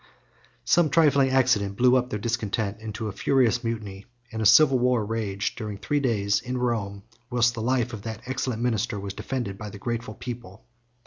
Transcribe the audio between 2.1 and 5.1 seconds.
discontent into a furious mutiny; and the civil war